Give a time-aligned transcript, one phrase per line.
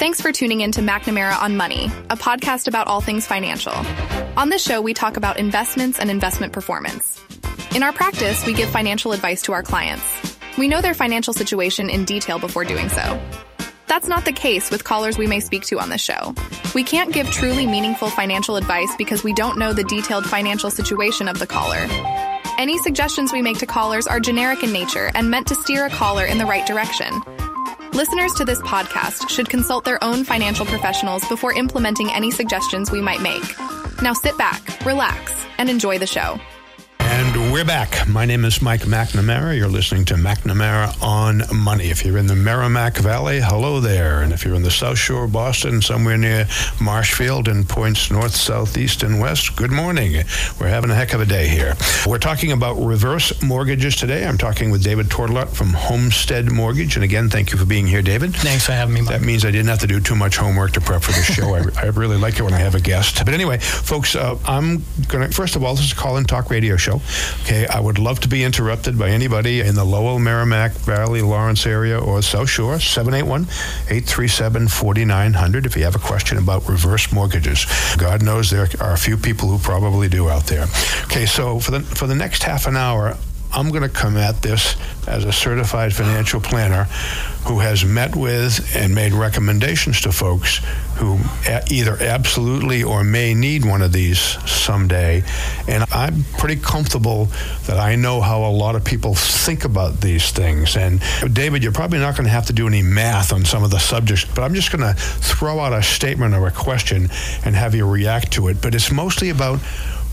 [0.00, 3.74] Thanks for tuning in to McNamara on Money, a podcast about all things financial.
[4.34, 7.22] On this show, we talk about investments and investment performance.
[7.74, 10.02] In our practice, we give financial advice to our clients.
[10.56, 13.20] We know their financial situation in detail before doing so.
[13.88, 16.34] That's not the case with callers we may speak to on this show.
[16.74, 21.28] We can't give truly meaningful financial advice because we don't know the detailed financial situation
[21.28, 21.86] of the caller.
[22.56, 25.90] Any suggestions we make to callers are generic in nature and meant to steer a
[25.90, 27.20] caller in the right direction.
[27.92, 33.00] Listeners to this podcast should consult their own financial professionals before implementing any suggestions we
[33.00, 33.42] might make.
[34.00, 36.38] Now sit back, relax, and enjoy the show.
[37.22, 38.08] And we're back.
[38.08, 39.54] My name is Mike McNamara.
[39.54, 41.90] You're listening to McNamara on Money.
[41.90, 44.22] If you're in the Merrimack Valley, hello there.
[44.22, 46.48] And if you're in the South Shore of Boston, somewhere near
[46.80, 50.24] Marshfield and points north, south, east, and west, good morning.
[50.58, 51.74] We're having a heck of a day here.
[52.06, 54.24] We're talking about reverse mortgages today.
[54.24, 56.96] I'm talking with David Tourtillott from Homestead Mortgage.
[56.96, 58.34] And again, thank you for being here, David.
[58.34, 59.10] Thanks for having me, Mike.
[59.10, 61.54] That means I didn't have to do too much homework to prep for the show.
[61.54, 63.22] I, I, really like it when I have a guest.
[63.22, 66.26] But anyway, folks, uh, I'm going to, first of all, this is a call and
[66.26, 67.02] talk radio show.
[67.42, 71.66] Okay, I would love to be interrupted by anybody in the Lowell, Merrimack Valley, Lawrence
[71.66, 72.78] area, or South Shore.
[72.78, 73.42] 781
[73.88, 77.66] 837 4900 if you have a question about reverse mortgages.
[77.96, 80.66] God knows there are a few people who probably do out there.
[81.04, 83.16] Okay, so for the, for the next half an hour,
[83.52, 86.84] I'm going to come at this as a certified financial planner
[87.46, 90.60] who has met with and made recommendations to folks
[90.96, 91.18] who
[91.70, 95.22] either absolutely or may need one of these someday.
[95.66, 97.26] And I'm pretty comfortable
[97.66, 100.76] that I know how a lot of people think about these things.
[100.76, 103.70] And David, you're probably not going to have to do any math on some of
[103.70, 107.08] the subjects, but I'm just going to throw out a statement or a question
[107.44, 108.60] and have you react to it.
[108.60, 109.60] But it's mostly about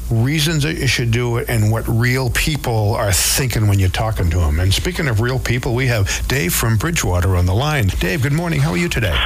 [0.10, 4.30] reasons that you should do it and what real people are thinking when you're talking
[4.30, 4.60] to them.
[4.60, 7.88] And speaking of real people, we have Dave from Bridgewater on the line.
[8.00, 8.60] Dave, good morning.
[8.60, 9.18] How are you today?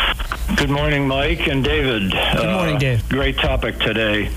[0.56, 2.12] Good morning, Mike and David.
[2.12, 3.10] Good morning, uh, Dave.
[3.10, 4.30] Great topic today.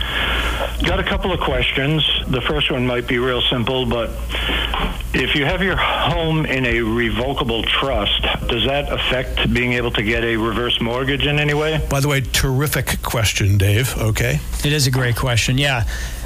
[0.84, 2.05] Got a couple of questions.
[2.28, 4.11] The first one might be real simple, but
[5.12, 10.03] if you have your home in a revocable trust, does that affect being able to
[10.03, 11.84] get a reverse mortgage in any way?
[11.88, 13.97] By the way, terrific question, Dave.
[13.99, 14.41] Okay.
[14.65, 15.59] It is a great question.
[15.59, 15.84] Yeah.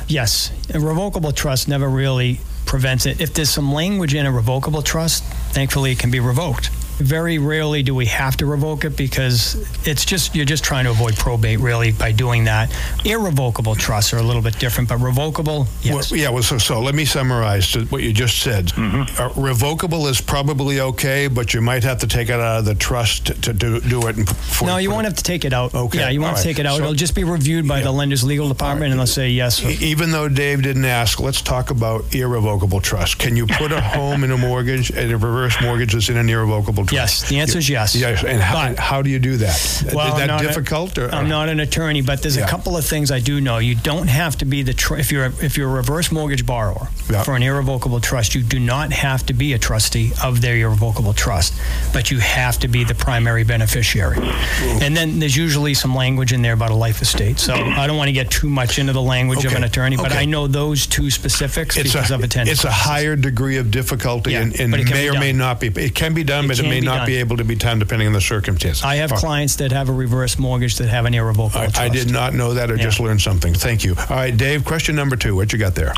[0.08, 0.50] Yes.
[0.74, 3.20] A revocable trust never really prevents it.
[3.20, 6.70] If there's some language in a revocable trust, thankfully it can be revoked.
[6.98, 9.54] Very rarely do we have to revoke it because
[9.86, 12.74] it's just you're just trying to avoid probate really by doing that.
[13.04, 16.10] Irrevocable trusts are a little bit different, but revocable, yes.
[16.10, 16.30] Well, yeah.
[16.30, 18.66] Well, so, so let me summarize what you just said.
[18.68, 19.20] Mm-hmm.
[19.20, 22.74] Uh, revocable is probably okay, but you might have to take it out of the
[22.74, 24.14] trust to, to do, do it.
[24.28, 25.74] For, no, you won't have to take it out.
[25.74, 25.98] Okay.
[25.98, 26.78] Yeah, you won't have to take it out.
[26.78, 27.84] So, It'll just be reviewed by yeah.
[27.84, 28.90] the lender's legal department, right.
[28.90, 29.62] and they'll say yes.
[29.80, 33.18] Even though Dave didn't ask, let's talk about irrevocable trust.
[33.18, 36.28] Can you put a home in a mortgage and a reverse mortgage that's in an
[36.28, 36.87] irrevocable trust?
[36.92, 37.94] Yes, the answer is yes.
[37.94, 39.92] Yes, and how, how do you do that?
[39.94, 40.96] Well, is that difficult?
[40.98, 42.44] A, or, I'm not an attorney, but there's yeah.
[42.44, 43.58] a couple of things I do know.
[43.58, 46.46] You don't have to be the tr- if you're a, if you're a reverse mortgage
[46.46, 47.22] borrower yeah.
[47.22, 48.34] for an irrevocable trust.
[48.34, 51.54] You do not have to be a trustee of their irrevocable trust,
[51.92, 54.18] but you have to be the primary beneficiary.
[54.18, 54.78] Ooh.
[54.82, 57.38] And then there's usually some language in there about a life estate.
[57.38, 59.48] So I don't want to get too much into the language okay.
[59.48, 60.20] of an attorney, but okay.
[60.20, 62.52] I know those two specifics it's because a, attended.
[62.52, 62.86] It's classes.
[62.86, 65.68] a higher degree of difficulty, yeah, and, and may or may not be.
[65.68, 67.06] It can be done, it but it may not done.
[67.06, 68.82] be able to be done depending on the circumstances.
[68.84, 71.78] I have clients that have a reverse mortgage that have an irrevocable I, trust.
[71.78, 72.82] I did not know that or yeah.
[72.82, 73.54] just learned something.
[73.54, 73.94] Thank you.
[73.98, 75.34] All right, Dave, question number two.
[75.36, 75.94] What you got there?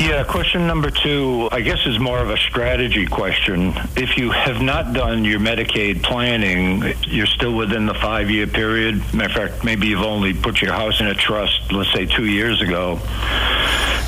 [0.00, 3.74] Yeah, question number two, I guess, is more of a strategy question.
[3.96, 8.96] If you have not done your Medicaid planning, you're still within the five year period.
[9.12, 12.24] Matter of fact, maybe you've only put your house in a trust, let's say two
[12.24, 12.98] years ago.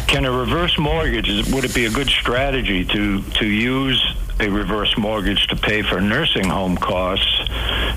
[0.08, 4.02] Can a reverse mortgage, would it be a good strategy to, to use
[4.40, 7.48] a reverse mortgage to pay for nursing home costs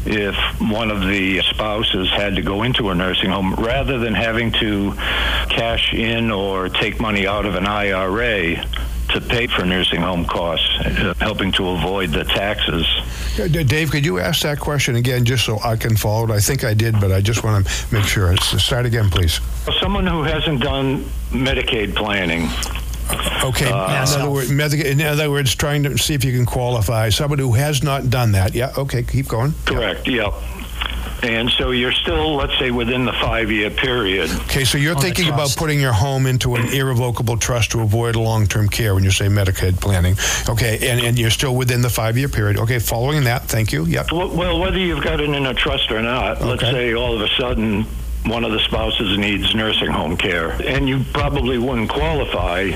[0.06, 4.52] if one of the spouses had to go into a nursing home rather than having
[4.52, 4.94] to
[5.50, 8.56] cash in or take money out of an IRA
[9.10, 12.86] to pay for nursing home costs, uh, helping to avoid the taxes.
[13.36, 16.32] Dave, could you ask that question again just so I can follow it?
[16.32, 18.36] I think I did, but I just want to make sure.
[18.38, 19.40] Start again, please.
[19.80, 22.50] Someone who hasn't done Medicaid planning
[23.44, 23.72] Okay.
[23.72, 27.44] Uh, in, other words, in other words, trying to see if you can qualify somebody
[27.44, 28.56] who has not done that.
[28.56, 28.74] Yeah.
[28.78, 29.04] Okay.
[29.04, 29.54] Keep going.
[29.66, 30.08] Correct.
[30.08, 30.32] Yeah.
[31.24, 34.30] And so you're still, let's say, within the five year period.
[34.42, 38.46] Okay, so you're thinking about putting your home into an irrevocable trust to avoid long
[38.46, 40.16] term care when you say Medicaid planning.
[40.48, 42.58] Okay, and, and you're still within the five year period.
[42.58, 43.86] Okay, following that, thank you.
[43.86, 44.12] Yep.
[44.12, 46.46] Well, whether you've got it in a trust or not, okay.
[46.46, 47.88] let's say all of a sudden
[48.26, 52.72] one of the spouses needs nursing home care, and you probably wouldn't qualify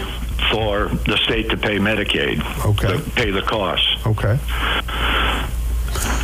[0.51, 2.39] for the state to pay Medicaid.
[2.65, 2.97] Okay.
[2.97, 3.87] To pay the costs.
[4.05, 4.37] Okay.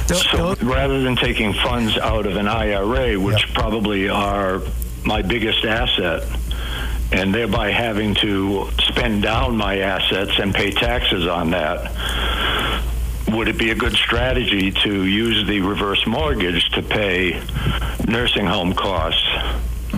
[0.07, 3.55] So rather than taking funds out of an IRA, which yep.
[3.55, 4.61] probably are
[5.03, 6.23] my biggest asset,
[7.11, 11.91] and thereby having to spend down my assets and pay taxes on that,
[13.29, 17.41] would it be a good strategy to use the reverse mortgage to pay
[18.07, 19.27] nursing home costs?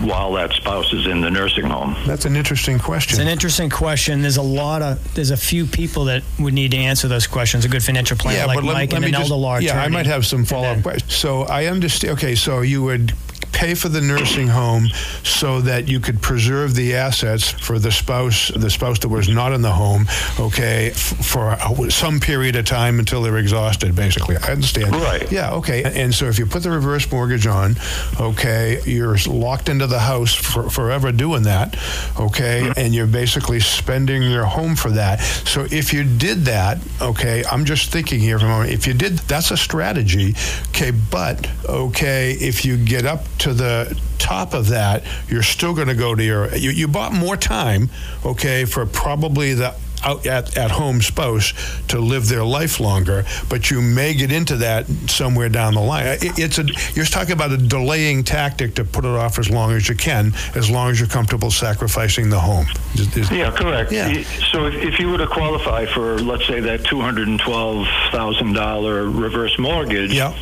[0.04, 1.96] while that spouse is in the nursing home?
[2.06, 3.14] That's an interesting question.
[3.14, 4.22] It's an interesting question.
[4.22, 7.64] There's a lot of there's a few people that would need to answer those questions.
[7.64, 9.88] A good financial planner yeah, like let, Mike let and an elder law Yeah, I
[9.88, 11.12] might have some follow up questions.
[11.14, 12.14] So I understand.
[12.14, 13.12] Okay, so you would
[13.58, 14.86] pay for the nursing home
[15.24, 19.52] so that you could preserve the assets for the spouse, the spouse that was not
[19.52, 20.06] in the home,
[20.38, 21.58] okay, for
[21.90, 24.36] some period of time until they're exhausted, basically.
[24.36, 24.94] I understand.
[24.94, 25.30] Right.
[25.32, 25.82] Yeah, okay.
[25.82, 27.74] And so if you put the reverse mortgage on,
[28.20, 31.76] okay, you're locked into the house for, forever doing that,
[32.16, 32.78] okay, mm-hmm.
[32.78, 35.18] and you're basically spending your home for that.
[35.18, 38.94] So if you did that, okay, I'm just thinking here for a moment, if you
[38.94, 40.36] did, that's a strategy,
[40.68, 45.88] okay, but, okay, if you get up to the top of that, you're still going
[45.88, 46.54] to go to your.
[46.54, 47.90] You, you bought more time,
[48.24, 49.74] okay, for probably the
[50.04, 51.52] out at, at home spouse
[51.88, 56.06] to live their life longer, but you may get into that somewhere down the line.
[56.06, 56.64] It, it's a
[56.94, 60.32] you're talking about a delaying tactic to put it off as long as you can,
[60.54, 62.66] as long as you're comfortable sacrificing the home.
[62.94, 63.92] Is, is, yeah, correct.
[63.92, 64.22] Yeah.
[64.52, 67.86] So if, if you were to qualify for, let's say, that two hundred and twelve
[68.12, 70.32] thousand dollar reverse mortgage, yeah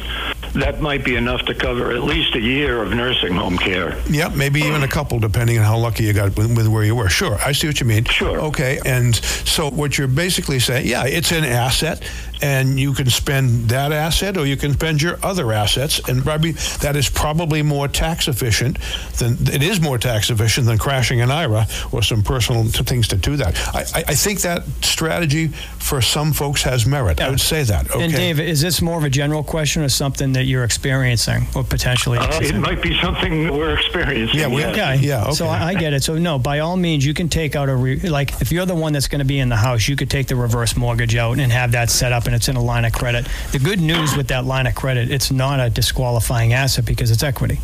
[0.55, 3.99] that might be enough to cover at least a year of nursing home care.
[4.11, 6.95] Yep, maybe even a couple, depending on how lucky you got with, with, where you
[6.95, 7.09] were.
[7.09, 8.05] Sure, I see what you mean.
[8.05, 8.41] Sure.
[8.41, 12.03] Okay, and so what you're basically saying, yeah, it's an asset,
[12.43, 16.53] and you can spend that asset or you can spend your other assets, and probably
[16.81, 18.79] that is probably more tax efficient
[19.19, 23.17] than it is more tax efficient than crashing an IRA or some personal things to
[23.17, 23.57] do that.
[23.75, 27.19] I, I think that strategy for some folks has merit.
[27.19, 27.27] Yeah.
[27.27, 27.91] I would say that.
[27.91, 28.05] Okay.
[28.05, 31.65] And Dave, is this more of a general question or something that you're experiencing or
[31.65, 32.19] potentially?
[32.19, 34.39] Uh, it might be something we're experiencing.
[34.39, 34.95] Yeah, we, yeah.
[34.95, 35.33] yeah okay.
[35.33, 36.03] So I, I, get it.
[36.03, 38.75] So no, by all means, you can take out a re- like if you're the
[38.75, 41.39] one that's going to be in the house, you could take the reverse mortgage out
[41.39, 43.27] and have that set up, and it's in a line of credit.
[43.53, 47.23] The good news with that line of credit, it's not a disqualifying asset because it's
[47.23, 47.59] equity.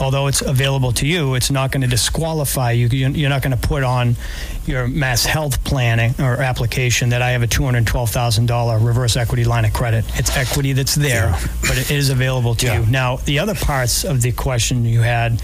[0.00, 2.88] Although it's available to you, it's not going to disqualify you.
[2.88, 4.16] You're not going to put on
[4.66, 10.04] your MassHealth planning or application that I have a $212,000 reverse equity line of credit.
[10.14, 11.46] It's equity that's there, yeah.
[11.62, 12.80] but it is available to yeah.
[12.80, 12.86] you.
[12.86, 15.42] Now, the other parts of the question you had,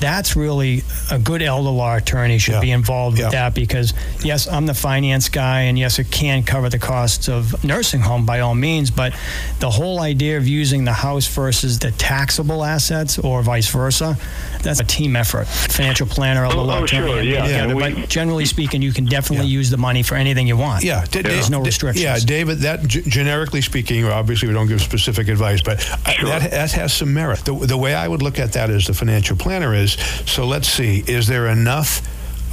[0.00, 2.60] that's really a good elder law attorney should yeah.
[2.60, 6.68] be involved with that because, yes, I'm the finance guy, and yes, it can cover
[6.68, 9.14] the costs of nursing home by all means, but
[9.60, 14.16] the whole idea of using the house versus the taxable assets or vice versa,
[14.62, 15.46] that's a team effort.
[15.46, 17.42] Financial planner, elder oh, law oh, sure, yeah.
[17.42, 20.84] Together, we, but generally speaking, you can definitely use the money for anything you want.
[20.84, 22.04] Yeah, there's no restrictions.
[22.04, 22.58] Yeah, David.
[22.58, 26.28] That g- generically speaking, obviously we don't give specific advice, but sure.
[26.28, 27.44] that, that has some merit.
[27.44, 29.92] The, the way I would look at that as the financial planner is
[30.26, 32.02] so let's see, is there enough?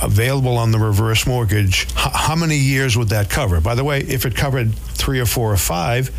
[0.01, 3.61] Available on the reverse mortgage, H- how many years would that cover?
[3.61, 6.11] By the way, if it covered three or four or five,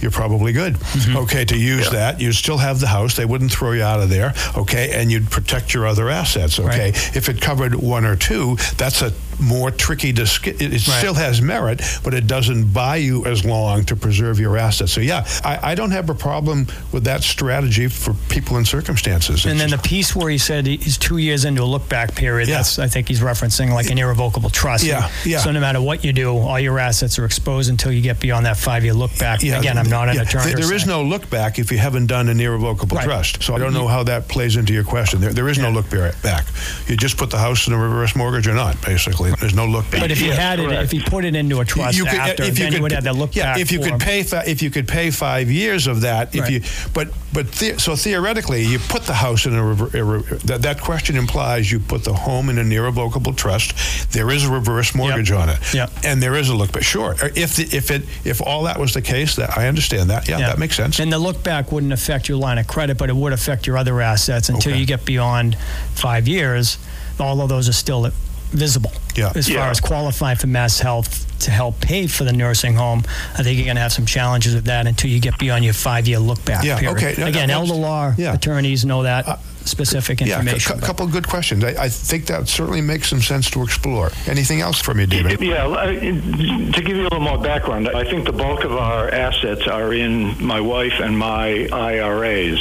[0.00, 0.74] you're probably good.
[0.74, 1.16] Mm-hmm.
[1.18, 1.90] Okay, to use yeah.
[1.90, 3.16] that, you'd still have the house.
[3.16, 4.32] They wouldn't throw you out of there.
[4.56, 6.58] Okay, and you'd protect your other assets.
[6.58, 7.16] Okay, right.
[7.16, 10.80] if it covered one or two, that's a more tricky to it, it right.
[10.80, 14.92] still has merit but it doesn't buy you as long to preserve your assets.
[14.92, 19.44] So yeah I, I don't have a problem with that strategy for people in circumstances.
[19.44, 22.14] And it's then the piece where he said he's two years into a look back
[22.14, 22.56] period yeah.
[22.56, 24.84] that's I think he's referencing like an irrevocable trust.
[24.84, 25.38] Yeah, yeah.
[25.38, 28.46] so no matter what you do all your assets are exposed until you get beyond
[28.46, 29.42] that five year look back.
[29.42, 30.22] Yeah, again I'm not an yeah.
[30.22, 33.04] attorney there is no look back if you haven't done an irrevocable right.
[33.04, 33.42] trust.
[33.42, 35.20] So I don't know how that plays into your question.
[35.20, 36.44] There, there is no look back.
[36.86, 39.90] You just put the house in a reverse mortgage or not basically there's no look
[39.90, 40.00] back.
[40.00, 40.72] But if you had correct.
[40.72, 42.76] it, if you put it into a trust you could, after, if you then could,
[42.76, 43.60] you would have that look yeah, back.
[43.60, 46.52] If you could pay, if you could pay five years of that, if right.
[46.52, 46.62] you,
[46.94, 50.80] but but the, so theoretically, you put the house in a, a, a that, that
[50.80, 54.12] question implies you put the home in an irrevocable trust.
[54.12, 55.38] There is a reverse mortgage yep.
[55.38, 55.90] on it, yep.
[56.04, 56.82] and there is a look back.
[56.82, 60.10] Sure, uh, if the, if it if all that was the case, that I understand
[60.10, 60.28] that.
[60.28, 60.50] Yeah, yep.
[60.50, 60.98] that makes sense.
[60.98, 63.76] And the look back wouldn't affect your line of credit, but it would affect your
[63.76, 64.80] other assets until okay.
[64.80, 65.56] you get beyond
[65.94, 66.78] five years.
[67.18, 68.06] All of those are still
[68.50, 69.32] visible yeah.
[69.34, 69.60] as yeah.
[69.60, 73.02] far as qualifying for MassHealth to help pay for the nursing home.
[73.34, 75.74] I think you're going to have some challenges with that until you get beyond your
[75.74, 76.96] five year look back yeah, period.
[76.96, 77.22] Okay.
[77.22, 78.34] Again, no, elder law yeah.
[78.34, 79.26] attorneys know that.
[79.26, 80.76] Uh, specific information.
[80.76, 81.62] Yeah, a couple of good questions.
[81.62, 84.10] I, I, think that certainly makes some sense to explore.
[84.26, 85.40] Anything else from you, David?
[85.40, 89.66] Yeah, to give you a little more background, I think the bulk of our assets
[89.68, 92.58] are in my wife and my IRAs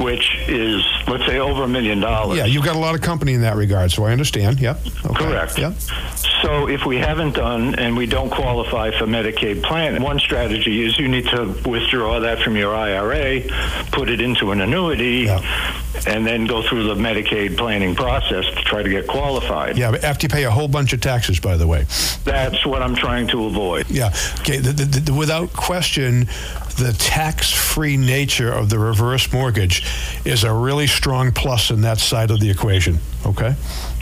[0.00, 2.38] which is, let's say, over a million dollars.
[2.38, 4.60] Yeah, you've got a lot of company in that regard, so I understand.
[4.60, 4.78] Yep.
[5.06, 5.14] Okay.
[5.14, 5.58] Correct.
[5.58, 5.74] Yep.
[6.42, 10.98] So if we haven't done and we don't qualify for Medicaid plan, one strategy is
[10.98, 13.42] you need to withdraw that from your IRA,
[13.92, 15.42] put it into an annuity, yep.
[16.06, 19.76] And then go through the Medicaid planning process to try to get qualified.
[19.76, 21.86] Yeah, but after you pay a whole bunch of taxes, by the way.
[22.24, 23.90] That's what I'm trying to avoid.
[23.90, 24.14] Yeah.
[24.40, 24.58] Okay.
[24.58, 26.26] The, the, the, without question,
[26.78, 29.84] the tax-free nature of the reverse mortgage
[30.24, 32.98] is a really strong plus in that side of the equation.
[33.26, 33.54] Okay.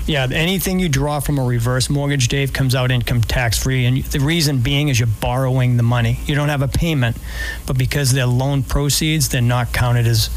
[0.07, 3.85] Yeah, anything you draw from a reverse mortgage, Dave, comes out income tax free.
[3.85, 6.21] And the reason being is you're borrowing the money.
[6.25, 7.19] You don't have a payment,
[7.67, 10.31] but because they're loan proceeds, they're not counted as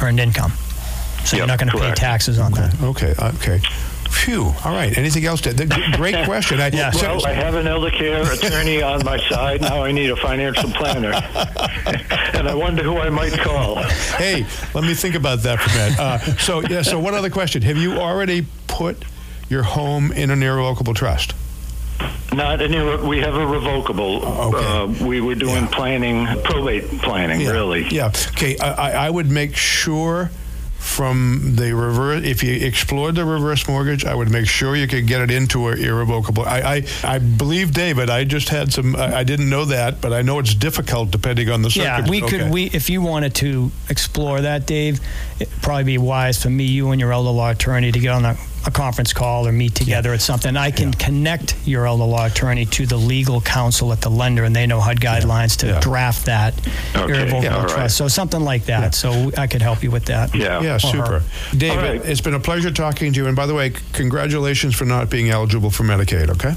[0.00, 0.54] earned income.
[1.24, 2.62] So yep, you're not going to pay taxes on okay.
[2.62, 2.82] that.
[2.82, 3.60] Okay, okay.
[4.12, 4.52] Phew.
[4.64, 4.96] All right.
[4.96, 5.40] Anything else?
[5.40, 6.60] Great question.
[6.60, 6.92] I, yeah.
[6.94, 9.62] Well, I have an elder care attorney on my side.
[9.62, 11.12] Now I need a financial planner.
[12.34, 13.82] and I wonder who I might call.
[14.16, 15.98] Hey, let me think about that for a minute.
[15.98, 17.62] Uh, so, yeah, so one other question.
[17.62, 19.02] Have you already put
[19.48, 21.34] your home in an irrevocable trust?
[22.32, 24.24] Not an irre- we have a revocable.
[24.24, 25.04] Okay.
[25.04, 25.68] Uh, we were doing yeah.
[25.70, 27.50] planning, probate planning, yeah.
[27.50, 27.88] really.
[27.88, 28.06] Yeah.
[28.06, 28.58] Okay.
[28.58, 30.30] I, I would make sure
[30.82, 32.24] from the reverse.
[32.24, 35.68] If you explored the reverse mortgage, I would make sure you could get it into
[35.68, 36.44] an irrevocable.
[36.44, 38.10] I, I, I believe David.
[38.10, 38.96] I just had some.
[38.96, 42.06] I, I, didn't know that, but I know it's difficult depending on the circumstances.
[42.06, 42.38] Yeah, we okay.
[42.38, 42.52] could.
[42.52, 45.00] We if you wanted to explore that, Dave,
[45.38, 48.24] it'd probably be wise for me, you, and your elder law attorney to get on
[48.24, 50.14] a a conference call or meet together yeah.
[50.14, 50.56] at something.
[50.56, 50.98] I can yeah.
[50.98, 54.80] connect your elder law attorney to the legal counsel at the lender, and they know
[54.80, 55.80] HUD guidelines to yeah.
[55.80, 56.56] draft that
[56.96, 57.04] okay.
[57.04, 57.76] irrevocable trust.
[57.76, 57.90] Right.
[57.90, 58.94] So something like that.
[58.94, 60.34] So I could help you with that.
[60.34, 60.92] Yeah, yeah, uh-huh.
[60.92, 61.20] super.
[61.20, 61.56] Her.
[61.56, 62.08] David, right.
[62.08, 63.26] it's been a pleasure talking to you.
[63.26, 66.30] And by the way, congratulations for not being eligible for Medicaid.
[66.30, 66.52] Okay.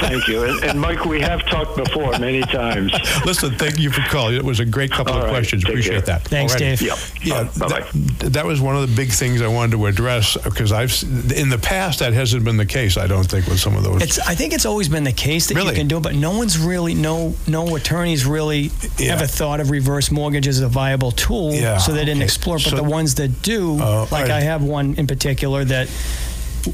[0.00, 0.44] thank you.
[0.44, 2.92] And, and, Mike, we have talked before many times.
[3.26, 4.36] Listen, thank you for calling.
[4.36, 5.30] It was a great couple All of right.
[5.30, 5.64] questions.
[5.64, 6.18] Take Appreciate care.
[6.18, 6.28] that.
[6.28, 6.80] Thanks, Dave.
[6.80, 6.98] Yep.
[7.22, 7.48] Yeah.
[7.58, 7.86] Bye bye.
[8.18, 10.92] That, that was one of the big things I wanted to address because I've
[11.32, 12.96] in the past that hasn't been the case.
[12.96, 14.02] I don't think with some of those.
[14.02, 15.70] It's, I think it's always been the case that really?
[15.70, 19.14] you can do it, but no one's really no no attorneys really yeah.
[19.14, 21.78] ever thought of reverse mortgage as a viable tool, yeah.
[21.78, 22.24] so they didn't okay.
[22.24, 22.56] explore.
[22.56, 25.88] But so, the ones that do, uh, like I, I have one in particular that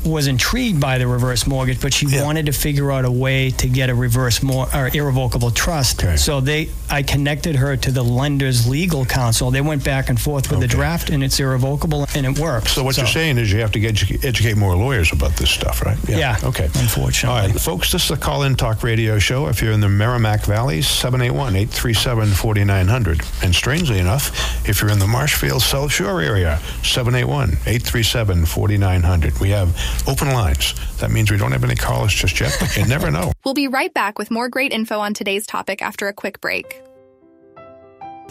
[0.04, 2.24] was intrigued by the reverse mortgage, but she yeah.
[2.24, 6.02] wanted to figure out a way to get a reverse mor- or irrevocable trust.
[6.02, 6.16] Okay.
[6.16, 9.50] So they, I connected her to the lender's legal counsel.
[9.50, 10.66] They went back and forth with okay.
[10.66, 12.72] the draft, and it's irrevocable, and it works.
[12.72, 13.02] So what so.
[13.02, 15.98] you're saying is you have to get, educate more lawyers about this stuff, right?
[16.08, 16.18] Yeah.
[16.18, 16.38] yeah.
[16.44, 16.64] Okay.
[16.64, 17.40] Unfortunately.
[17.40, 17.92] All right, folks.
[17.92, 19.48] This is a call-in talk radio show.
[19.48, 25.62] If you're in the Merrimack Valley, 781-837-4900, and strangely enough, if you're in the Marshfield
[25.62, 29.40] South Shore area, 781-837-4900.
[29.40, 30.74] We have open lines.
[30.98, 33.32] That means we don't have any callers just yet, but you never know.
[33.44, 36.80] we'll be right back with more great info on today's topic after a quick break.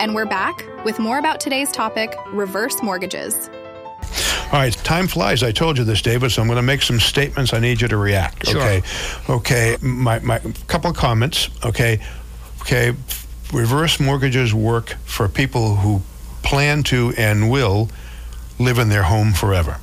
[0.00, 3.50] And we're back with more about today's topic reverse mortgages.
[4.46, 5.42] All right, time flies.
[5.42, 7.54] I told you this, David, so I'm going to make some statements.
[7.54, 8.48] I need you to react.
[8.48, 8.60] Sure.
[8.60, 8.82] Okay.
[9.28, 9.76] Okay.
[9.80, 11.48] My, my couple of comments.
[11.64, 12.00] Okay.
[12.60, 12.92] Okay.
[13.52, 16.02] Reverse mortgages work for people who
[16.42, 17.88] plan to and will
[18.58, 19.78] live in their home forever.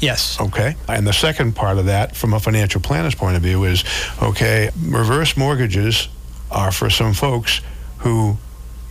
[0.00, 0.40] Yes.
[0.40, 0.76] Okay.
[0.88, 3.84] And the second part of that, from a financial planner's point of view, is
[4.22, 6.08] okay, reverse mortgages
[6.50, 7.60] are for some folks
[7.98, 8.38] who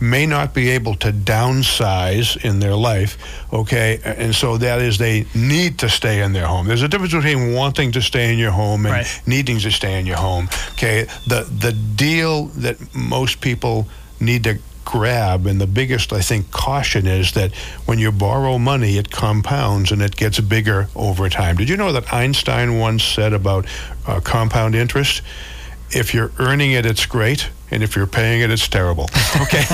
[0.00, 3.18] may not be able to downsize in their life,
[3.52, 4.00] okay?
[4.04, 6.66] And so that is they need to stay in their home.
[6.66, 9.22] There's a difference between wanting to stay in your home and right.
[9.26, 11.06] needing to stay in your home, okay?
[11.26, 13.88] The the deal that most people
[14.20, 18.96] need to grab and the biggest I think caution is that when you borrow money
[18.96, 21.56] it compounds and it gets bigger over time.
[21.56, 23.66] Did you know that Einstein once said about
[24.06, 25.20] uh, compound interest?
[25.90, 29.08] If you're earning it, it's great and if you're paying it, it's terrible.
[29.40, 29.62] Okay,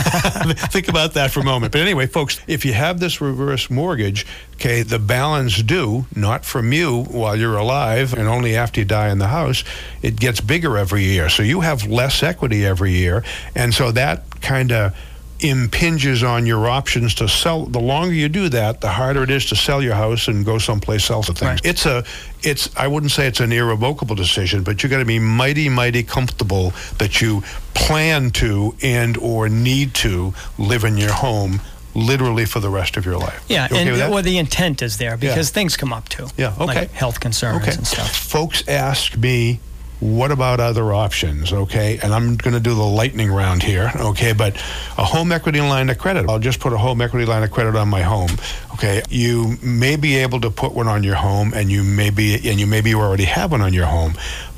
[0.72, 1.72] think about that for a moment.
[1.72, 6.72] But anyway, folks, if you have this reverse mortgage, okay, the balance due not from
[6.72, 9.64] you while you're alive and only after you die in the house,
[10.02, 11.28] it gets bigger every year.
[11.28, 13.24] So you have less equity every year,
[13.54, 14.94] and so that kind of
[15.40, 17.66] impinges on your options to sell.
[17.66, 20.58] The longer you do that, the harder it is to sell your house and go
[20.58, 21.50] someplace else with things.
[21.50, 21.64] Right.
[21.64, 22.04] It's a,
[22.42, 22.74] it's.
[22.76, 26.72] I wouldn't say it's an irrevocable decision, but you got to be mighty, mighty comfortable
[26.98, 27.42] that you
[27.74, 31.60] plan to and or need to live in your home
[31.94, 33.44] literally for the rest of your life.
[33.48, 35.54] Yeah, okay and or the intent is there because yeah.
[35.54, 36.26] things come up too.
[36.36, 36.80] Yeah, okay.
[36.80, 37.72] Like health concerns okay.
[37.72, 38.14] and stuff.
[38.14, 39.60] Folks ask me
[40.04, 41.50] what about other options?
[41.50, 43.90] Okay, and I'm going to do the lightning round here.
[43.96, 44.54] Okay, but
[44.98, 46.28] a home equity line of credit.
[46.28, 48.30] I'll just put a home equity line of credit on my home.
[48.74, 52.34] Okay, you may be able to put one on your home, and you may be,
[52.34, 54.12] and you maybe you already have one on your home,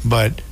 [0.05, 0.43] but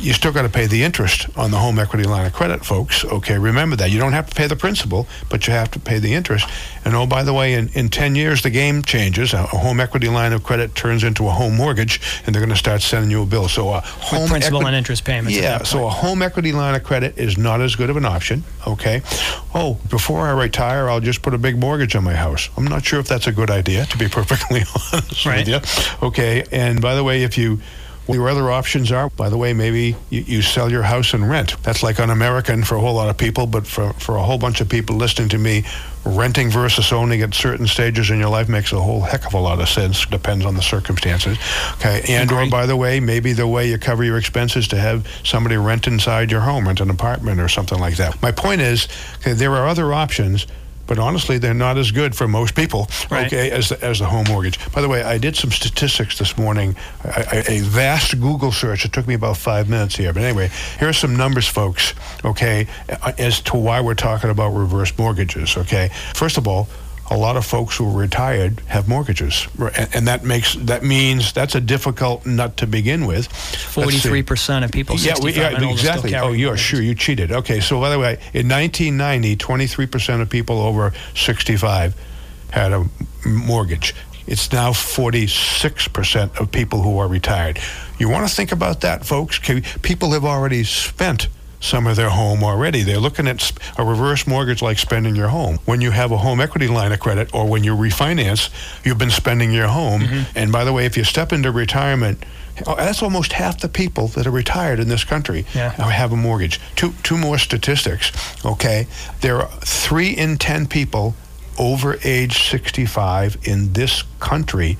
[0.00, 3.04] you still got to pay the interest on the home equity line of credit, folks.
[3.04, 3.90] Okay, remember that.
[3.90, 6.48] You don't have to pay the principal, but you have to pay the interest.
[6.84, 9.32] And oh, by the way, in, in 10 years, the game changes.
[9.32, 12.56] A, home equity line of credit turns into a home mortgage, and they're going to
[12.56, 13.48] start sending you a bill.
[13.48, 15.36] So a home With principal equi- and interest payments.
[15.38, 18.44] Yeah, so a home equity line of credit is not as good of an option.
[18.66, 19.02] Okay.
[19.54, 22.50] Oh, before I retire, I'll just put a big mortgage on my house.
[22.56, 24.60] I'm not sure if that's a good idea, to be perfectly
[24.92, 25.46] honest right.
[25.46, 26.06] with you.
[26.08, 26.44] Okay.
[26.50, 27.60] And by the way, if you
[28.06, 31.28] well, your other options are, by the way, maybe you, you, sell your house and
[31.28, 31.60] rent.
[31.62, 34.60] That's like un-American for a whole lot of people, but for, for a whole bunch
[34.60, 35.64] of people listening to me,
[36.04, 39.38] renting versus owning at certain stages in your life makes a whole heck of a
[39.38, 40.04] lot of sense.
[40.04, 41.38] Depends on the circumstances.
[41.74, 45.08] Okay, and or by the way, maybe the way you cover your expenses to have
[45.24, 48.20] somebody rent inside your home, rent an apartment or something like that.
[48.20, 48.86] My point is,
[49.20, 50.46] okay, there are other options
[50.86, 53.26] but honestly, they're not as good for most people, right.
[53.26, 54.58] okay, as the, as the home mortgage.
[54.72, 58.84] By the way, I did some statistics this morning, a, a, vast Google search.
[58.84, 62.66] It took me about five minutes here, but anyway, here are some numbers, folks, okay,
[63.18, 65.90] as to why we're talking about reverse mortgages, okay.
[66.14, 66.68] First of all,
[67.10, 69.46] a lot of folks who are retired have mortgages,
[69.92, 73.30] and that makes that means that's a difficult nut to begin with.
[73.30, 74.96] Forty-three percent of people.
[74.96, 76.14] Yeah, we, yeah exactly.
[76.14, 77.30] Oh, you're sure you cheated.
[77.30, 81.94] Okay, so by the way, in 1990, 23 percent of people over 65
[82.50, 82.84] had a
[83.26, 83.94] mortgage.
[84.26, 87.58] It's now 46 percent of people who are retired.
[87.98, 89.38] You want to think about that, folks?
[89.82, 91.28] People have already spent
[91.64, 92.82] some of their home already.
[92.82, 95.58] They're looking at a reverse mortgage like spending your home.
[95.64, 98.50] When you have a home equity line of credit or when you refinance,
[98.84, 100.02] you've been spending your home.
[100.02, 100.38] Mm-hmm.
[100.38, 102.22] And by the way, if you step into retirement,
[102.66, 105.70] oh, that's almost half the people that are retired in this country yeah.
[105.70, 106.60] have a mortgage.
[106.76, 108.12] Two, two more statistics,
[108.44, 108.86] okay?
[109.22, 111.14] There are three in 10 people
[111.58, 114.76] over age 65 in this country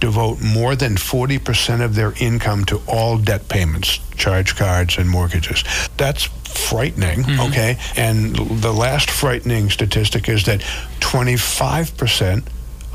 [0.00, 5.62] devote more than 40% of their income to all debt payments, charge cards, and mortgages.
[5.96, 7.40] That's frightening, mm-hmm.
[7.48, 7.78] okay?
[7.96, 10.60] And the last frightening statistic is that
[11.00, 12.44] 25%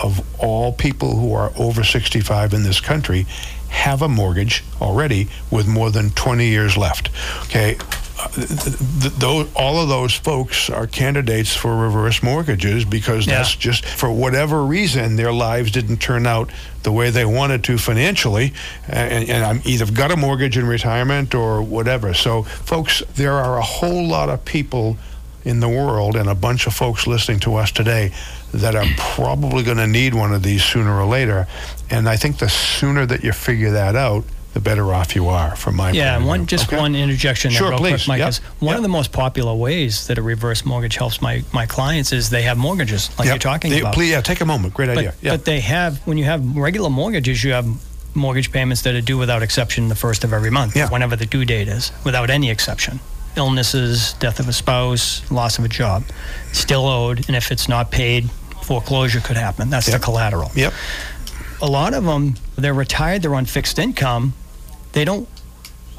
[0.04, 3.26] of all people who are over 65 in this country
[3.70, 7.10] have a mortgage already with more than 20 years left.
[7.44, 7.78] Okay,
[9.18, 13.38] those, all of those folks are candidates for reverse mortgages because yeah.
[13.38, 16.50] that's just for whatever reason their lives didn't turn out
[16.84, 18.54] the way they wanted to financially,
[18.88, 22.14] and, and I'm either got a mortgage in retirement or whatever.
[22.14, 24.98] So, folks, there are a whole lot of people
[25.44, 28.12] in the world and a bunch of folks listening to us today
[28.54, 31.48] that are probably going to need one of these sooner or later.
[31.90, 34.24] And I think the sooner that you figure that out,
[34.56, 36.78] the better off you are from my point yeah one just okay.
[36.78, 37.90] one interjection sure, real please.
[37.90, 38.30] quick mike yep.
[38.30, 38.78] is one yep.
[38.78, 42.44] of the most popular ways that a reverse mortgage helps my, my clients is they
[42.44, 43.34] have mortgages like yep.
[43.34, 45.98] you're talking they, about please yeah take a moment great but, idea but they have
[46.08, 47.68] when you have regular mortgages you have
[48.16, 50.90] mortgage payments that are due without exception the first of every month yeah.
[50.90, 52.98] whenever the due date is without any exception
[53.36, 56.02] illnesses death of a spouse loss of a job
[56.54, 58.30] still owed and if it's not paid
[58.64, 60.72] foreclosure could happen that's the collateral yep
[61.62, 64.34] a lot of them they're retired they're on fixed income
[64.96, 65.28] they don't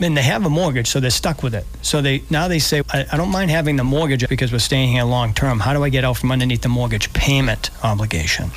[0.01, 1.65] and they have a mortgage, so they're stuck with it.
[1.83, 4.91] So they now they say, I, I, don't mind having the mortgage because we're staying
[4.91, 5.61] here long term.
[5.61, 8.51] How do I get out from underneath the mortgage payment obligation?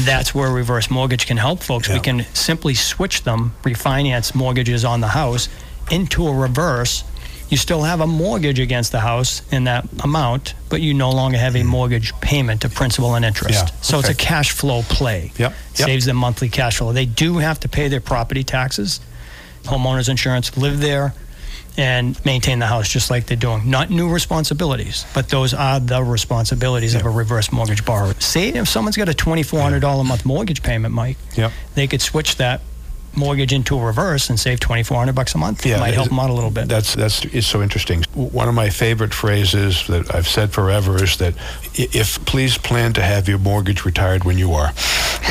[0.00, 1.88] That's where reverse mortgage can help folks.
[1.88, 1.94] Yeah.
[1.94, 5.48] We can simply switch them, refinance mortgages on the house
[5.90, 7.04] into a reverse.
[7.48, 11.38] You still have a mortgage against the house in that amount, but you no longer
[11.38, 11.68] have a mm-hmm.
[11.68, 13.68] mortgage payment of principal and interest.
[13.68, 13.80] Yeah.
[13.82, 14.10] So okay.
[14.10, 15.30] it's a cash flow play.
[15.38, 15.52] Yep.
[15.52, 15.54] yep.
[15.72, 16.92] Saves them monthly cash flow.
[16.92, 18.98] They do have to pay their property taxes
[19.66, 21.14] homeowners insurance, live there,
[21.76, 23.68] and maintain the house just like they're doing.
[23.68, 27.00] Not new responsibilities, but those are the responsibilities yeah.
[27.00, 28.14] of a reverse mortgage borrower.
[28.14, 31.52] Say if someone's got a $2,400 a month mortgage payment, Mike, yep.
[31.74, 32.62] they could switch that
[33.16, 35.64] mortgage into a reverse and save 2400 bucks a month.
[35.64, 36.68] Yeah, it might help them out a little bit.
[36.68, 38.04] That's that's it's so interesting.
[38.14, 41.34] One of my favorite phrases that i've said forever is that
[41.74, 44.70] if please plan to have your mortgage retired when you are.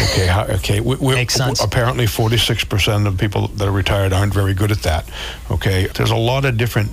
[0.10, 1.64] Okay how, okay we, Makes sense.
[1.64, 5.10] apparently 46% of people that are retired aren't very good at that.
[5.52, 6.92] Okay there's a lot of different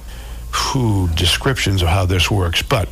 [0.50, 2.88] who descriptions of how this works but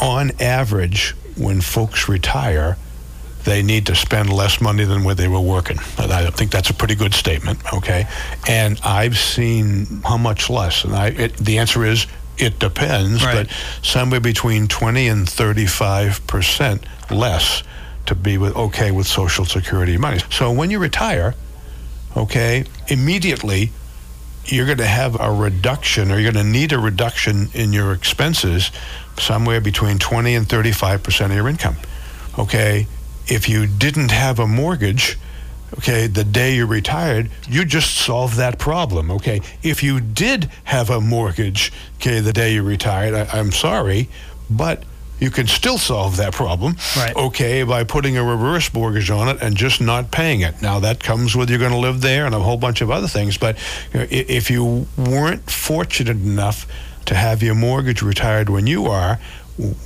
[0.00, 2.76] on average when folks retire
[3.46, 5.78] they need to spend less money than where they were working.
[5.98, 8.06] And I think that's a pretty good statement, okay?
[8.46, 10.84] And I've seen how much less.
[10.84, 12.06] And I, it, the answer is
[12.36, 13.46] it depends, Right.
[13.46, 13.56] but
[13.86, 17.62] somewhere between 20 and 35 percent less
[18.06, 20.20] to be with okay with Social Security money.
[20.30, 21.34] So when you retire,
[22.16, 23.70] okay, immediately
[24.46, 27.92] you're going to have a reduction or you're going to need a reduction in your
[27.92, 28.70] expenses
[29.18, 31.76] somewhere between 20 and 35 percent of your income.
[32.38, 32.86] Okay,
[33.28, 35.18] if you didn't have a mortgage,
[35.78, 39.10] okay, the day you retired, you just solved that problem.
[39.10, 44.08] Okay, if you did have a mortgage, okay, the day you retired, I, I'm sorry,
[44.48, 44.84] but
[45.18, 47.16] you can still solve that problem, Right.
[47.16, 50.60] okay, by putting a reverse mortgage on it and just not paying it.
[50.60, 53.08] Now that comes with you're going to live there and a whole bunch of other
[53.08, 53.38] things.
[53.38, 53.56] But
[53.94, 56.66] you know, if you weren't fortunate enough
[57.06, 59.18] to have your mortgage retired when you are,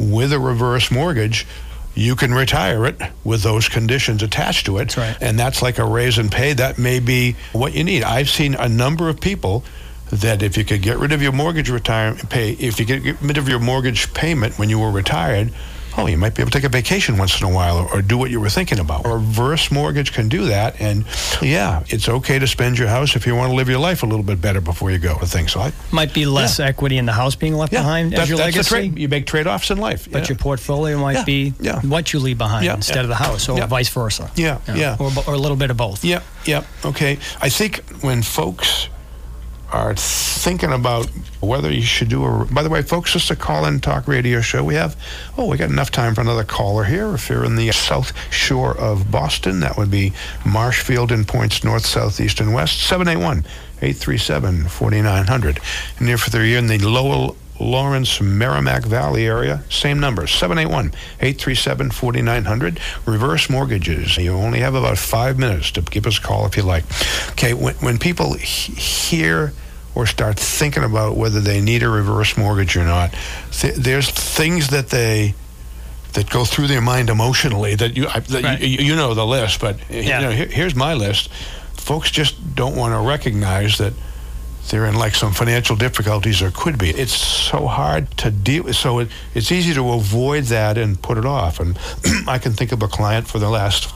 [0.01, 1.47] with a reverse mortgage,
[1.95, 4.85] you can retire it with those conditions attached to it.
[4.85, 5.17] That's right.
[5.21, 6.53] And that's like a raise and pay.
[6.53, 8.03] That may be what you need.
[8.03, 9.65] I've seen a number of people
[10.11, 13.21] that if you could get rid of your mortgage retirement pay, if you could get
[13.21, 15.53] rid of your mortgage payment when you were retired,
[15.99, 18.03] oh, you might be able to take a vacation once in a while or, or
[18.03, 19.05] do what you were thinking about.
[19.07, 20.81] A reverse mortgage can do that.
[20.81, 21.05] And
[21.43, 24.07] yeah, it's okay to spend your house if you want to live your life a
[24.07, 25.53] little bit better before you go with things.
[25.53, 28.39] So Might be less equity in the house being left yeah, behind that- as your
[28.39, 28.89] that's the legacy.
[28.91, 28.99] trade.
[28.99, 30.09] You make trade offs in life.
[30.11, 30.29] But yeah.
[30.29, 31.81] your portfolio might Yeah, be yeah.
[31.81, 33.03] what you leave behind Yeah, instead yeah.
[33.03, 33.67] of the house, or Yeah.
[33.67, 34.31] vice versa.
[34.37, 34.97] Yeah, yeah.
[34.99, 36.05] Or, or a little bit of both.
[36.05, 36.21] Yeah.
[36.47, 36.65] Yeah.
[36.85, 37.19] Okay.
[37.41, 38.89] I think when folks
[39.73, 41.07] are thinking about
[41.41, 42.45] whether you should do a.
[42.47, 44.65] By the way, folks, just a call in talk radio show.
[44.65, 44.97] We have,
[45.39, 47.15] oh, we got enough time for another caller here.
[47.15, 50.13] If you're in the south shore of Boston, that would be
[50.45, 52.81] Marshfield and points north, south, east, and west.
[52.87, 53.45] 781
[53.83, 55.61] 837 4900.
[55.99, 60.87] And if you're in the Lowell Lawrence Merrimack Valley area, same number, 781
[61.21, 62.81] 837 4900.
[63.07, 64.17] Reverse mortgages.
[64.17, 66.85] You only have about five minutes to give us a call if you like.
[67.33, 69.53] Okay, when, when people he- hear
[69.95, 73.13] or start thinking about whether they need a reverse mortgage or not,
[73.53, 75.35] th- there's things that they
[76.15, 78.61] that go through their mind emotionally that you I, that Right.
[78.61, 80.19] you, you know the list, but Yeah.
[80.21, 81.29] you know here, here's my list.
[81.75, 83.93] Folks just don't want to recognize that
[84.71, 86.91] they're in like some financial difficulties or could be.
[86.91, 88.77] It's so hard to deal with.
[88.77, 91.61] So it, it's easy to avoid that and put it off.
[91.61, 91.79] And
[92.29, 93.93] I can think of a client for the last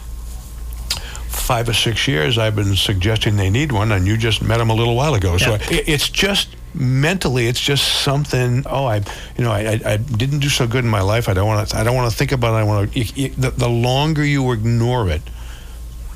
[1.28, 4.70] five or six years I've been suggesting they need one, and you just met them
[4.70, 5.36] a little while ago.
[5.36, 8.64] So it, it's just mentally, it's just something.
[8.66, 8.96] Oh, I,
[9.36, 11.28] you know, I, I, I didn't do so good in my life.
[11.28, 11.76] I don't want to.
[11.76, 12.58] I don't want to think about it.
[12.58, 13.28] I want to.
[13.28, 15.22] The, the longer you ignore it,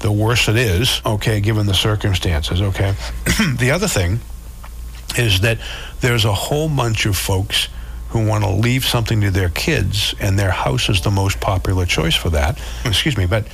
[0.00, 1.02] the worse it is.
[1.04, 2.62] Okay, given the circumstances.
[2.62, 2.94] Okay.
[3.58, 4.20] the other thing
[5.16, 5.58] is that
[6.00, 7.68] there's a whole bunch of folks
[8.10, 11.84] who want to leave something to their kids, and their house is the most popular
[11.86, 12.58] choice for that.
[12.84, 13.46] Excuse me, but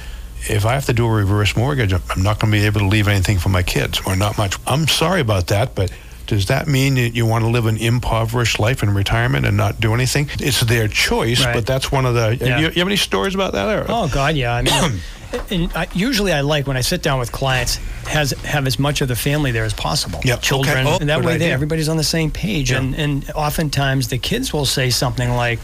[0.49, 2.87] if I have to do a reverse mortgage, I'm not going to be able to
[2.87, 4.57] leave anything for my kids, or not much.
[4.67, 5.90] I'm sorry about that, but
[6.27, 9.81] does that mean that you want to live an impoverished life in retirement and not
[9.81, 10.29] do anything?
[10.38, 11.55] It's their choice, Right.
[11.55, 12.37] but that's one of the.
[12.40, 12.59] Yeah.
[12.59, 13.69] You, you have any stories about that?
[13.79, 13.87] Or?
[13.88, 14.55] Oh God, yeah.
[14.55, 15.01] I mean,
[15.51, 19.01] and I, usually I like when I sit down with clients has have as much
[19.01, 20.20] of the family there as possible.
[20.25, 20.47] Yep, okay.
[20.47, 22.70] Children, Oh, and that way they, everybody's on the same page.
[22.70, 22.79] Yeah.
[22.79, 25.59] And and oftentimes the kids will say something like,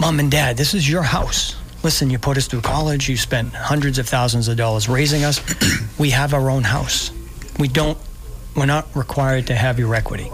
[0.00, 3.08] "Mom and Dad, this is your house." Listen, you put us through college.
[3.08, 5.40] You spent hundreds of thousands of dollars raising us.
[5.98, 7.10] we have our own house.
[7.58, 7.98] We don't.
[8.56, 10.30] We're not required to have your equity.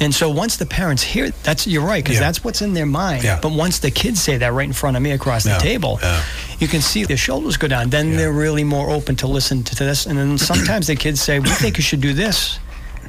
[0.00, 2.26] And so once the parents hear that's you're right because Yeah.
[2.26, 3.22] that's what's in their mind.
[3.22, 3.38] Yeah.
[3.40, 6.00] But once the kids say that right in front of me across the Yeah, table,
[6.58, 7.90] you can see their shoulders go down.
[7.90, 10.06] Then they're really more open to listen to this.
[10.06, 12.58] And then sometimes the kids say, "We think you should do this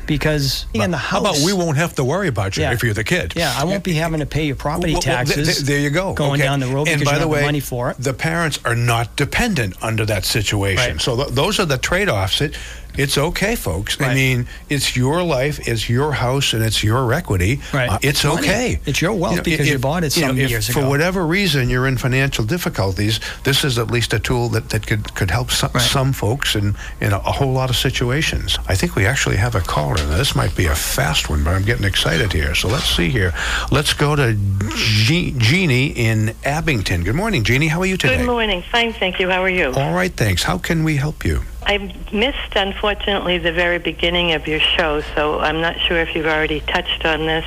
[0.06, 1.12] because in the house.
[1.12, 2.74] How about we won't have to worry about you Yeah.
[2.74, 3.34] if you're the kid?
[3.36, 5.56] Yeah, I won't be having to pay your property Well, well, th- taxes.
[5.58, 6.14] th- there you go.
[6.14, 6.44] Going Okay.
[6.44, 7.98] down the road and because by you the have way, the money for it.
[8.00, 10.94] The parents are not dependent under that situation.
[10.94, 11.02] Right.
[11.02, 12.42] So th- those are the trade-offs.
[12.42, 12.56] It,
[12.98, 14.00] it's okay, folks.
[14.02, 17.60] I mean, it's your life, it's your house, and it's your equity.
[17.74, 17.90] Right.
[17.90, 18.40] Uh, it's Money.
[18.42, 18.80] okay.
[18.86, 21.70] It's your wealth because you bought it you know, some if years For whatever reason
[21.70, 25.52] you're in financial difficulties, this is at least a tool that, that could, could help
[25.52, 25.82] some, Right.
[25.82, 28.58] some folks in, in a, a whole lot of situations.
[28.68, 29.96] I think we actually have a caller.
[29.96, 32.56] Now, this might be a fast one, but I'm getting excited here.
[32.56, 33.34] So let's see here.
[33.72, 34.34] Let's go to
[34.76, 37.04] Je- Jeannie in Abington.
[37.04, 37.68] Good morning, Jeannie.
[37.68, 38.18] How are you today?
[38.18, 38.62] Good morning.
[38.72, 39.30] Fine, thank you.
[39.30, 39.72] How are you?
[39.74, 40.44] All right, thanks.
[40.44, 41.42] How can we help you?
[41.64, 41.78] I
[42.12, 46.60] missed, unfortunately, the very beginning of your show, so I'm not sure if you've already
[46.62, 47.46] touched on this.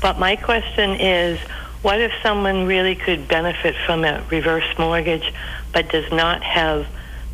[0.00, 1.38] But my question is
[1.82, 5.32] what if someone really could benefit from a reverse mortgage
[5.72, 6.86] but does not have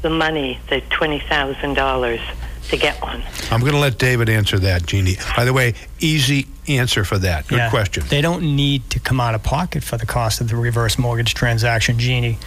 [0.03, 2.21] the money, the $20,000,
[2.68, 3.22] to get one?
[3.50, 5.16] I'm going to let David answer that, Jeannie.
[5.37, 7.46] By the way, easy answer for that.
[7.46, 7.70] Good Yeah.
[7.70, 8.05] question.
[8.09, 11.35] They don't need to come out of pocket for the cost of the reverse mortgage
[11.35, 12.38] transaction, Jeannie.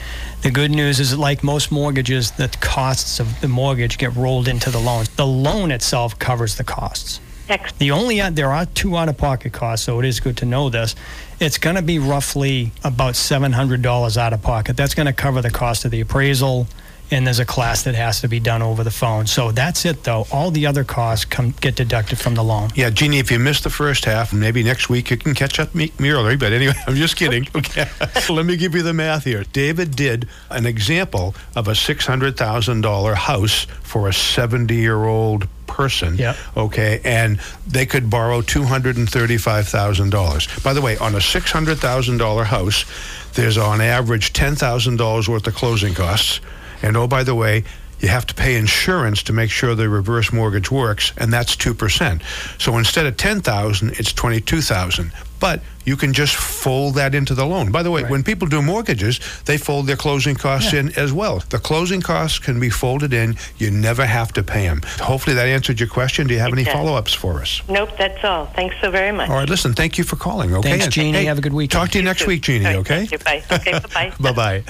[0.41, 4.47] The good news is that, like most mortgages, the costs of the mortgage get rolled
[4.47, 5.05] into the loan.
[5.15, 7.19] The loan itself covers the costs.
[7.47, 7.79] Excellent.
[7.79, 10.45] The only uh, there are two out of pocket costs, so it is good to
[10.45, 10.95] know this.
[11.39, 14.77] It's going to be roughly about seven hundred dollars out of pocket.
[14.77, 16.67] That's going to cover the cost of the appraisal,
[17.12, 19.28] and there's a class that has to be done over the phone.
[19.28, 20.28] So that's it, though.
[20.32, 22.69] All the other costs come get deducted from the loan.
[22.76, 25.74] Yeah, Jeannie, if you missed the first half, maybe next week you can catch up
[25.74, 26.36] me, me early.
[26.36, 27.48] But anyway, I'm just kidding.
[27.60, 27.89] Okay,
[28.30, 29.43] let me give you the math here.
[29.52, 35.04] David did an example of a six hundred thousand dollar house for a seventy year
[35.04, 36.15] old person.
[36.15, 36.38] Yep.
[36.58, 40.48] Okay, and they could borrow two hundred and thirty-five thousand dollars.
[40.63, 42.86] By the way, on a six hundred thousand dollar house,
[43.34, 46.39] there's on average ten thousand dollars worth of closing costs.
[46.82, 47.63] And oh, by the way,
[48.00, 51.74] you have to pay insurance to make sure the reverse mortgage works, and that's two
[51.74, 52.22] percent.
[52.58, 55.12] So instead of ten thousand, it's twenty-two thousand.
[55.39, 57.71] But you can just fold that into the loan.
[57.71, 58.12] By the way, right.
[58.12, 60.82] when people do mortgages, they fold their closing costs yeah.
[60.82, 61.39] in as well.
[61.49, 63.38] The closing costs can be folded in.
[63.58, 64.82] You never have to pay them.
[64.99, 66.28] Hopefully that answered your question.
[66.28, 67.62] Do you have any follow ups for us?
[67.67, 68.45] Nope, that's all.
[68.47, 69.30] Thanks so very much.
[69.30, 70.54] All right, listen, thank you for calling.
[70.54, 70.78] Okay.
[70.78, 71.17] Thanks, Jeannie.
[71.17, 71.71] Hey, have a good week.
[71.71, 72.28] Talk to you, you next too.
[72.28, 73.08] week, Jeannie, right, okay?
[73.25, 73.43] Bye.
[73.52, 74.32] Okay, bye bye.
[74.34, 74.62] bye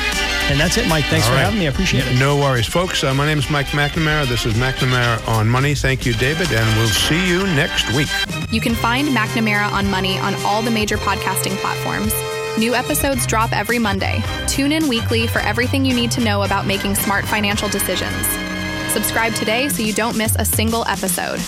[0.50, 1.06] And that's it, Mike.
[1.06, 1.46] Thanks All for right.
[1.46, 1.68] having me.
[1.68, 2.20] I appreciate it.
[2.20, 2.66] No worries.
[2.66, 4.26] Folks, uh, my name is Mike McNamara.
[4.28, 5.76] This is McNamara on Money.
[5.76, 8.08] Thank you, David, and we'll see you next week.
[8.52, 12.14] You can find McNamara on Money on all the major podcasting platforms.
[12.58, 14.24] New episodes drop every Monday.
[14.48, 18.26] Tune in weekly for everything you need to know about making smart financial decisions.
[18.92, 21.40] Subscribe today so you don't miss a single episode.